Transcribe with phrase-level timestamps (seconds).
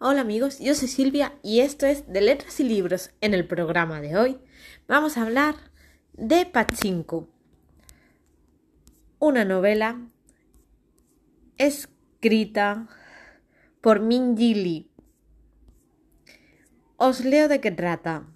[0.00, 3.10] Hola amigos, yo soy Silvia y esto es de Letras y Libros.
[3.20, 4.38] En el programa de hoy
[4.88, 5.54] vamos a hablar
[6.14, 7.28] de Pachinko,
[9.20, 10.00] una novela
[11.58, 12.88] escrita
[13.80, 14.90] por Minji Lee.
[16.96, 18.26] Os leo de qué trata.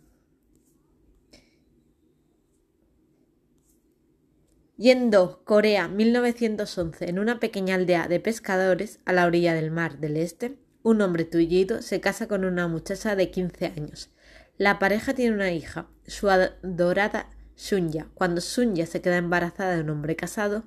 [4.77, 10.17] Yendo, Corea, 1911, en una pequeña aldea de pescadores a la orilla del mar del
[10.17, 10.57] Este,
[10.89, 14.11] un hombre tullido se casa con una muchacha de 15 años.
[14.57, 18.09] La pareja tiene una hija, su adorada Sunya.
[18.15, 20.65] Cuando Sunya se queda embarazada de un hombre casado,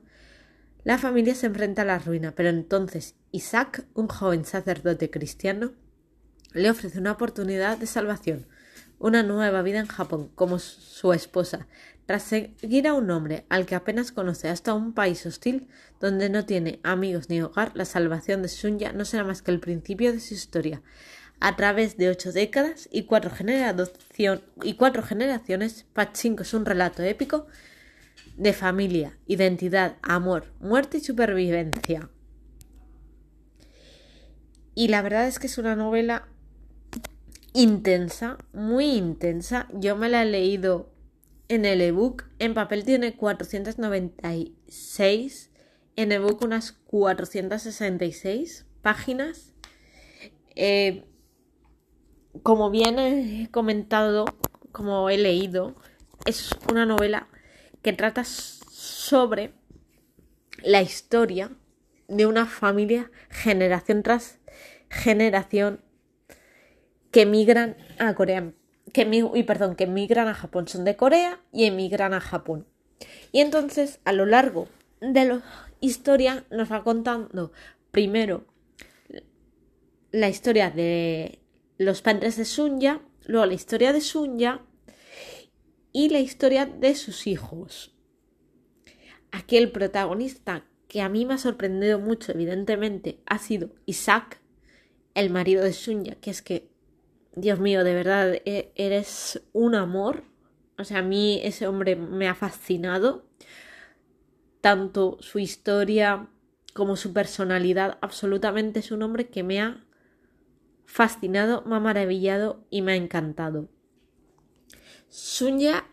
[0.83, 5.73] la familia se enfrenta a la ruina, pero entonces Isaac, un joven sacerdote cristiano,
[6.53, 8.45] le ofrece una oportunidad de salvación,
[8.99, 11.67] una nueva vida en Japón, como su esposa,
[12.05, 15.67] tras seguir a un hombre al que apenas conoce hasta un país hostil
[15.99, 19.59] donde no tiene amigos ni hogar, la salvación de Sunya no será más que el
[19.59, 20.81] principio de su historia.
[21.39, 23.31] A través de ocho décadas y cuatro,
[24.63, 27.47] y cuatro generaciones, Pachinko es un relato épico
[28.37, 32.09] de familia, identidad, amor, muerte y supervivencia.
[34.75, 36.27] Y la verdad es que es una novela
[37.53, 39.67] intensa, muy intensa.
[39.73, 40.90] Yo me la he leído
[41.51, 45.51] en el ebook, en papel tiene 496,
[45.97, 49.53] en ebook unas 466 páginas.
[50.55, 51.03] Eh,
[52.41, 54.23] como bien he comentado,
[54.71, 55.75] como he leído,
[56.25, 57.27] es una novela
[57.81, 59.53] que trata sobre
[60.63, 61.51] la historia
[62.07, 64.39] de una familia generación tras
[64.89, 65.83] generación
[67.11, 68.53] que migran a Corea
[68.91, 72.67] que, y perdón, que emigran a Japón, son de Corea y emigran a Japón.
[73.31, 74.67] Y entonces, a lo largo
[74.99, 75.41] de la
[75.79, 77.51] historia, nos va contando
[77.91, 78.45] primero
[80.11, 81.39] la historia de
[81.77, 84.61] los padres de Sunya, luego la historia de Sunya
[85.93, 87.95] y la historia de sus hijos.
[89.31, 94.41] Aquí el protagonista que a mí me ha sorprendido mucho, evidentemente, ha sido Isaac,
[95.13, 96.70] el marido de Sunya, que es que
[97.35, 100.23] Dios mío, de verdad, e, eres un amor.
[100.77, 103.25] O sea, a mí ese hombre me ha fascinado.
[104.59, 106.29] Tanto su historia
[106.73, 107.97] como su personalidad.
[108.01, 109.85] Absolutamente es un hombre que me ha
[110.85, 113.69] fascinado, me ha maravillado y me ha encantado.
[115.07, 115.85] Sunya,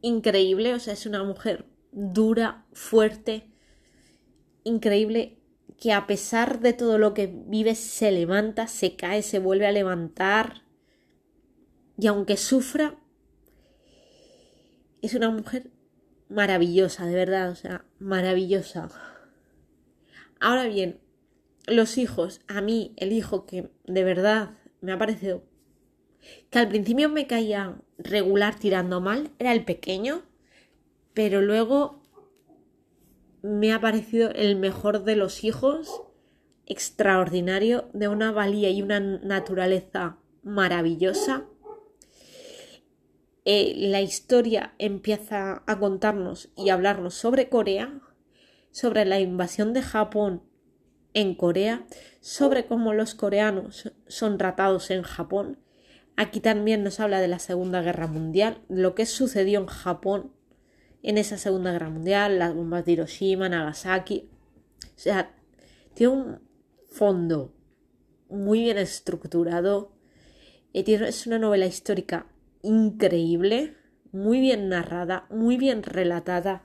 [0.00, 3.50] increíble, o sea, es una mujer dura, fuerte,
[4.64, 5.41] increíble
[5.82, 9.72] que a pesar de todo lo que vive se levanta, se cae, se vuelve a
[9.72, 10.62] levantar
[11.98, 13.00] y aunque sufra,
[15.00, 15.72] es una mujer
[16.28, 18.90] maravillosa, de verdad, o sea, maravillosa.
[20.38, 21.00] Ahora bien,
[21.66, 25.42] los hijos, a mí el hijo que de verdad me ha parecido
[26.50, 30.22] que al principio me caía regular tirando mal, era el pequeño,
[31.12, 32.01] pero luego
[33.42, 36.02] me ha parecido el mejor de los hijos,
[36.66, 41.46] extraordinario, de una valía y una naturaleza maravillosa.
[43.44, 48.00] Eh, la historia empieza a contarnos y hablarnos sobre Corea,
[48.70, 50.42] sobre la invasión de Japón
[51.12, 51.84] en Corea,
[52.20, 55.58] sobre cómo los coreanos son tratados en Japón.
[56.16, 60.32] Aquí también nos habla de la Segunda Guerra Mundial, lo que sucedió en Japón
[61.02, 64.30] en esa Segunda Guerra Mundial, las bombas de Hiroshima, Nagasaki.
[64.84, 65.34] O sea,
[65.94, 66.40] tiene un
[66.88, 67.54] fondo
[68.28, 69.92] muy bien estructurado.
[70.72, 72.26] Eh, es una novela histórica
[72.62, 73.76] increíble,
[74.12, 76.64] muy bien narrada, muy bien relatada.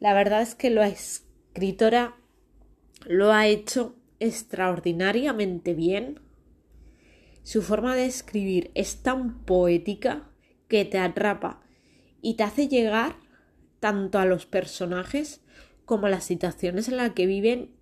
[0.00, 2.16] La verdad es que la escritora
[3.06, 6.20] lo ha hecho extraordinariamente bien.
[7.42, 10.30] Su forma de escribir es tan poética
[10.68, 11.62] que te atrapa
[12.20, 13.16] y te hace llegar
[13.80, 15.42] tanto a los personajes
[15.84, 17.74] como a las situaciones en las que viven,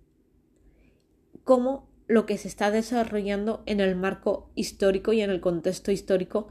[1.43, 6.47] como lo que se está desarrollando en el marco histórico y en el contexto histórico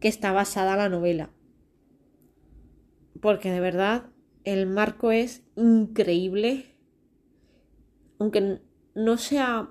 [0.00, 1.30] que está basada la novela.
[3.20, 4.06] Porque de verdad
[4.44, 6.76] el marco es increíble,
[8.18, 8.60] aunque
[8.94, 9.70] no sea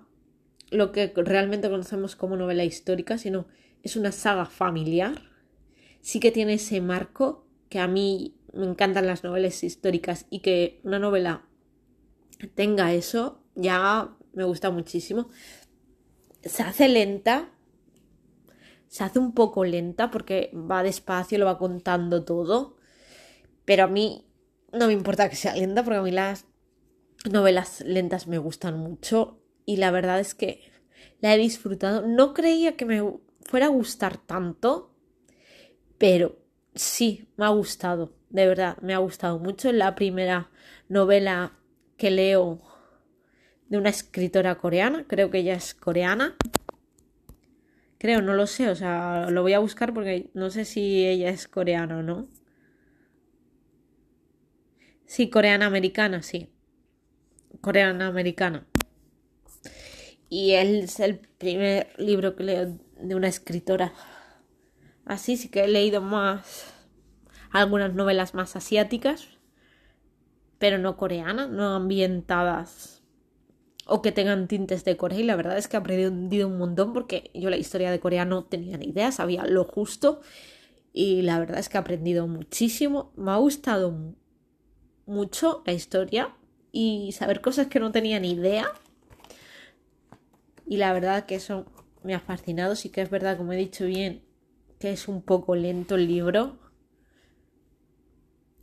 [0.69, 3.47] lo que realmente conocemos como novela histórica, sino
[3.83, 5.21] es una saga familiar,
[6.01, 10.81] sí que tiene ese marco que a mí me encantan las novelas históricas y que
[10.83, 11.45] una novela
[12.55, 15.29] tenga eso, ya me gusta muchísimo.
[16.43, 17.51] Se hace lenta,
[18.87, 22.77] se hace un poco lenta porque va despacio, lo va contando todo,
[23.65, 24.25] pero a mí
[24.71, 26.45] no me importa que sea lenta porque a mí las
[27.29, 29.41] novelas lentas me gustan mucho.
[29.65, 30.61] y la verdad es que
[31.19, 32.07] la he disfrutado.
[32.07, 33.03] No creía que me
[33.41, 34.93] fuera a gustar tanto,
[35.97, 36.37] pero
[36.77, 39.71] sí, me ha gustado, de verdad, me ha gustado mucho.
[39.71, 40.49] La primera
[40.89, 41.53] novela
[41.97, 42.61] que leo
[43.69, 46.35] de una escritora coreana, creo que ella es coreana.
[47.97, 51.29] Creo, no lo sé, o sea, lo voy a buscar porque no sé si ella
[51.29, 52.29] es coreana o no.
[55.05, 56.49] Sí, coreana americana, sí.
[57.61, 58.67] Coreana americana.
[60.29, 63.93] Y es el primer libro que leo de una escritora.
[65.07, 66.73] Así sí que he leído más
[67.51, 69.29] algunas novelas más asiáticas,
[70.59, 73.01] pero no coreanas, no ambientadas
[73.85, 75.19] o que tengan tintes de Corea.
[75.19, 78.25] Y la verdad es que he aprendido un montón porque yo la historia de Corea
[78.25, 80.19] no tenía ni idea, sabía lo justo.
[80.91, 83.13] Y la verdad es que he aprendido muchísimo.
[83.15, 83.95] Me ha gustado
[85.05, 86.35] mucho la historia
[86.73, 88.67] y saber cosas que no tenía ni idea.
[90.65, 91.65] Y la verdad que eso
[92.03, 92.75] me ha fascinado.
[92.75, 94.26] Sí que es verdad, como he dicho bien,
[94.79, 96.57] que es un poco lento el libro.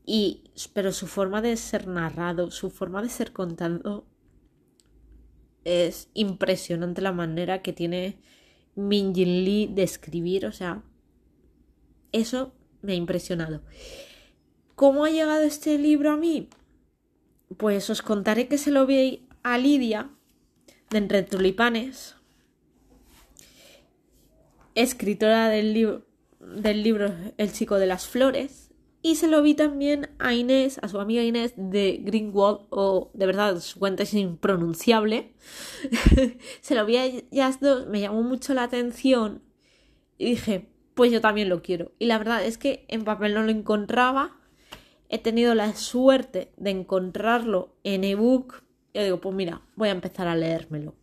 [0.07, 4.07] Y, pero su forma de ser narrado, su forma de ser contado,
[5.65, 8.19] es impresionante la manera que tiene
[8.75, 10.47] Min Jin Lee de escribir.
[10.47, 10.83] O sea,
[12.13, 13.63] eso me ha impresionado.
[14.75, 16.49] ¿Cómo ha llegado este libro a mí?
[17.57, 20.11] Pues os contaré que se lo vi a Lidia
[20.91, 22.17] de Entre Tulipanes,
[24.75, 26.07] escritora del, libro
[26.41, 28.71] del libro El chico de las flores,
[29.03, 33.27] y se lo vi también a Inés, a su amiga Inés de Greenwald, o de
[33.27, 35.35] verdad su cuenta es impronunciable.
[36.63, 39.43] se lo vi a ellas dos, me llamó mucho la atención
[40.17, 41.93] y dije, pues yo también lo quiero.
[41.99, 44.39] Y la verdad es que en papel no lo encontraba
[45.09, 50.27] he tenido la suerte de encontrarlo en ebook, yo digo, pues mira, voy a empezar
[50.27, 50.95] a leérmelo.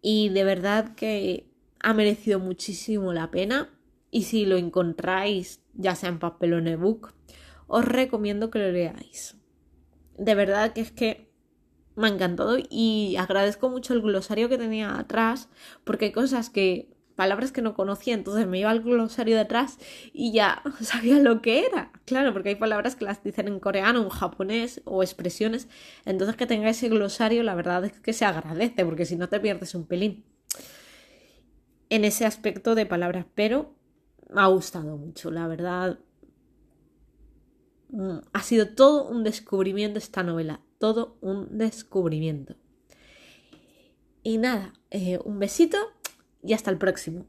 [0.00, 1.46] Y de verdad que
[1.86, 3.70] ha merecido muchísimo la pena.
[4.10, 7.12] Y si lo encontráis, ya sea en papel o en ebook,
[7.68, 9.36] os recomiendo que lo leáis.
[10.18, 11.30] De verdad que es que
[11.94, 15.48] me ha encantado y agradezco mucho el glosario que tenía atrás,
[15.84, 19.78] porque hay cosas que palabras que no conocía, entonces me iba al glosario detrás
[20.12, 21.92] y ya sabía lo que era.
[22.04, 25.68] Claro, porque hay palabras que las dicen en coreano, en japonés o expresiones.
[26.04, 29.38] Entonces que tenga ese glosario, la verdad es que se agradece, porque si no te
[29.38, 30.24] pierdes un pelín.
[31.88, 33.74] En ese aspecto de palabras, pero
[34.30, 35.98] me ha gustado mucho, la verdad.
[37.90, 42.56] Mm, ha sido todo un descubrimiento esta novela, todo un descubrimiento.
[44.22, 45.78] Y nada, eh, un besito
[46.42, 47.26] y hasta el próximo.